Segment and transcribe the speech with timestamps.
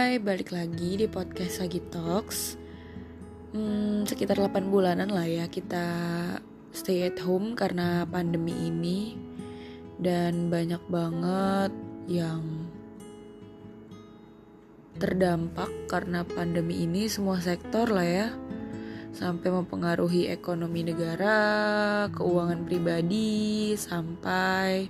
[0.00, 2.56] Hai, balik lagi di podcast Sagi Talks.
[3.52, 5.84] Hmm, Sekitar 8 bulanan lah ya kita
[6.72, 9.12] stay at home karena pandemi ini.
[10.00, 11.76] Dan banyak banget
[12.08, 12.40] yang
[14.96, 18.28] terdampak karena pandemi ini semua sektor lah ya.
[19.12, 24.88] Sampai mempengaruhi ekonomi negara, keuangan pribadi, sampai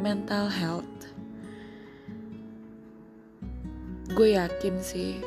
[0.00, 1.12] mental health
[4.14, 5.18] gue yakin sih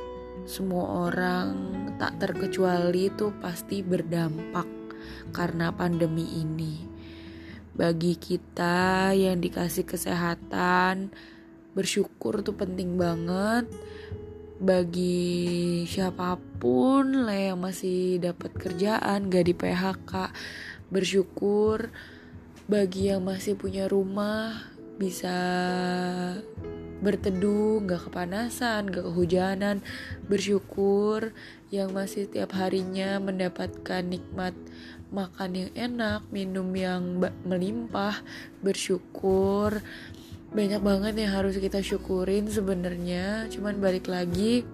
[0.47, 1.51] semua orang
[1.99, 4.63] tak terkecuali itu pasti berdampak
[5.35, 6.87] karena pandemi ini.
[7.75, 11.11] Bagi kita yang dikasih kesehatan,
[11.75, 13.67] bersyukur tuh penting banget.
[14.57, 20.31] Bagi siapa pun lah yang masih dapat kerjaan, gak di PHK,
[20.87, 21.91] bersyukur.
[22.71, 25.37] Bagi yang masih punya rumah, bisa
[26.97, 29.85] berteduh, gak kepanasan, gak kehujanan,
[30.25, 31.31] bersyukur
[31.69, 34.57] yang masih tiap harinya mendapatkan nikmat
[35.13, 38.17] makan yang enak, minum yang melimpah,
[38.65, 39.79] bersyukur.
[40.51, 44.65] Banyak banget yang harus kita syukurin sebenarnya, cuman balik lagi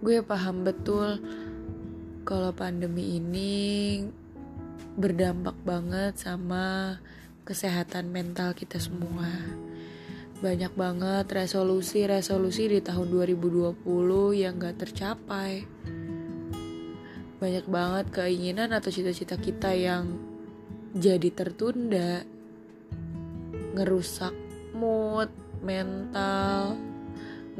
[0.00, 1.20] gue paham betul
[2.24, 4.00] kalau pandemi ini
[4.96, 6.96] berdampak banget sama
[7.50, 9.26] kesehatan mental kita semua
[10.40, 13.76] banyak banget resolusi-resolusi di tahun 2020
[14.32, 15.68] yang gak tercapai.
[17.36, 20.16] Banyak banget keinginan atau cita-cita kita yang
[20.96, 22.24] jadi tertunda,
[23.76, 24.32] ngerusak
[24.72, 25.28] mood,
[25.60, 26.80] mental,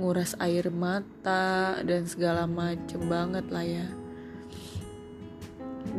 [0.00, 3.88] nguras air mata, dan segala macem banget lah ya.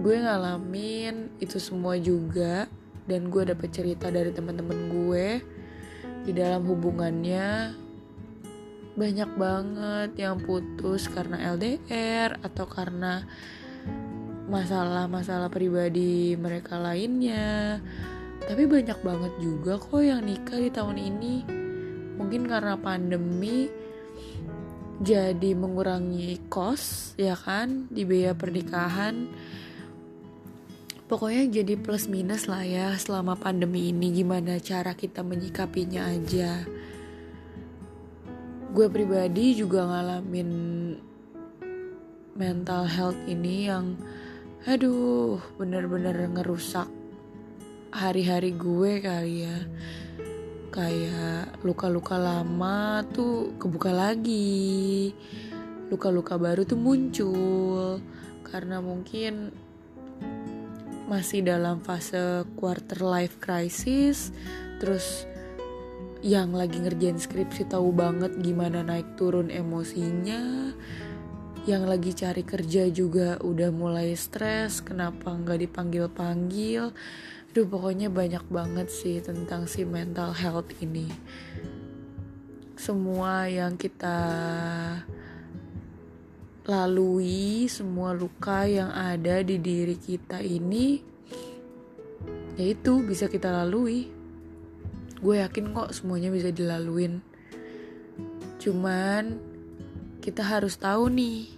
[0.02, 2.66] Gue ngalamin itu semua juga,
[3.12, 5.28] dan gue dapet cerita dari teman-teman gue
[6.24, 7.76] di dalam hubungannya
[8.96, 13.28] banyak banget yang putus karena LDR atau karena
[14.48, 17.80] masalah-masalah pribadi mereka lainnya.
[18.44, 21.36] Tapi banyak banget juga kok yang nikah di tahun ini.
[22.20, 23.72] Mungkin karena pandemi
[25.02, 29.34] jadi mengurangi kos ya kan di biaya pernikahan
[31.12, 36.64] Pokoknya jadi plus minus lah ya selama pandemi ini gimana cara kita menyikapinya aja.
[38.72, 40.50] Gue pribadi juga ngalamin
[42.40, 44.00] mental health ini yang
[44.64, 46.88] aduh bener-bener ngerusak
[47.92, 49.68] hari-hari gue kali ya.
[50.72, 55.12] Kayak luka-luka lama tuh kebuka lagi.
[55.92, 58.00] Luka-luka baru tuh muncul
[58.48, 59.52] karena mungkin
[61.12, 64.32] masih dalam fase quarter life crisis.
[64.80, 65.28] Terus
[66.24, 70.72] yang lagi ngerjain skripsi tahu banget gimana naik turun emosinya.
[71.68, 76.96] Yang lagi cari kerja juga udah mulai stres kenapa nggak dipanggil panggil
[77.52, 81.12] Aduh pokoknya banyak banget sih tentang si mental health ini.
[82.80, 84.16] Semua yang kita
[86.70, 91.02] lalui semua luka yang ada di diri kita ini
[92.60, 94.12] yaitu bisa kita lalui.
[95.22, 97.22] Gue yakin kok semuanya bisa dilaluin.
[98.62, 99.42] Cuman
[100.22, 101.50] kita harus tahu nih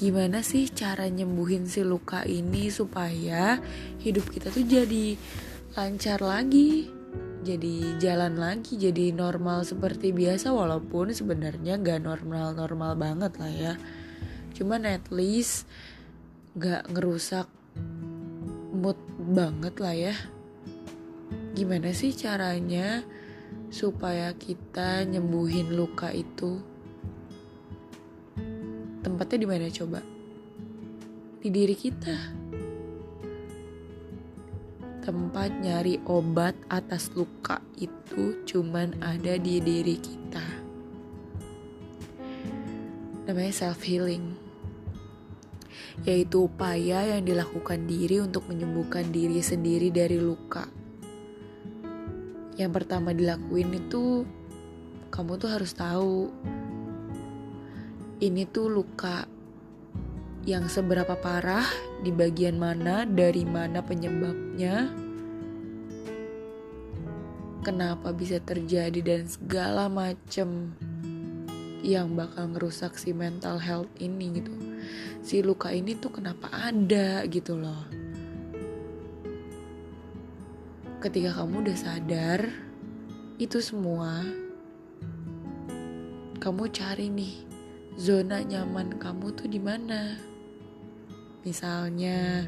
[0.00, 3.60] gimana sih cara nyembuhin si luka ini supaya
[4.00, 5.16] hidup kita tuh jadi
[5.76, 6.99] lancar lagi
[7.40, 13.74] jadi jalan lagi jadi normal seperti biasa walaupun sebenarnya gak normal normal banget lah ya.
[14.52, 15.64] Cuman at least
[16.52, 17.48] gak ngerusak
[18.76, 20.14] mood banget lah ya.
[21.56, 23.00] Gimana sih caranya
[23.72, 26.60] supaya kita nyembuhin luka itu?
[29.00, 30.00] Tempatnya di mana coba?
[31.40, 32.39] Di diri kita
[35.00, 40.46] tempat nyari obat atas luka itu cuman ada di diri kita.
[43.24, 44.36] Namanya self healing.
[46.04, 50.68] Yaitu upaya yang dilakukan diri untuk menyembuhkan diri sendiri dari luka.
[52.60, 54.24] Yang pertama dilakuin itu
[55.08, 56.28] kamu tuh harus tahu
[58.20, 59.24] ini tuh luka
[60.48, 61.66] yang seberapa parah,
[62.00, 64.88] di bagian mana, dari mana penyebabnya,
[67.60, 70.72] kenapa bisa terjadi dan segala macem
[71.80, 74.52] yang bakal ngerusak si mental health ini gitu.
[75.20, 77.84] Si luka ini tuh kenapa ada gitu loh.
[81.00, 82.40] Ketika kamu udah sadar
[83.40, 84.20] itu semua
[86.40, 87.34] kamu cari nih
[87.96, 90.29] zona nyaman kamu tuh di mana.
[91.40, 92.44] Misalnya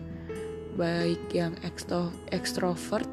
[0.76, 3.08] baik yang ekstro ekstrovert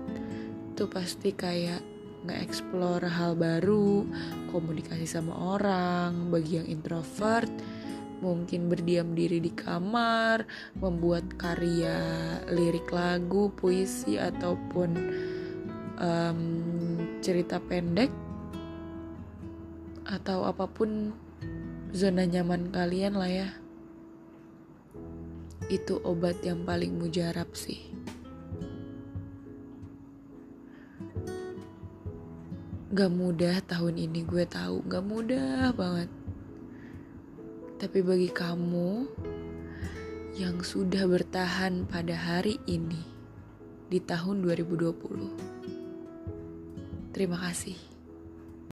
[0.75, 1.83] tuh pasti kayak
[2.27, 4.03] nge-explore hal baru,
[4.51, 6.27] komunikasi sama orang.
[6.27, 7.51] Bagi yang introvert,
[8.19, 10.43] mungkin berdiam diri di kamar,
[10.75, 11.95] membuat karya
[12.51, 14.89] lirik lagu, puisi ataupun
[15.99, 16.41] um,
[17.23, 18.11] cerita pendek
[20.09, 21.13] atau apa pun
[21.95, 23.49] zona nyaman kalian lah ya.
[25.69, 27.93] Itu obat yang paling mujarab sih.
[32.89, 36.09] Gak mudah tahun ini gue tahu, gak mudah banget.
[37.77, 39.13] Tapi bagi kamu
[40.41, 43.05] yang sudah bertahan pada hari ini
[43.93, 47.13] di tahun 2020.
[47.13, 47.98] Terima kasih.